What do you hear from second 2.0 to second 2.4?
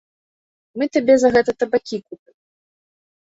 купім.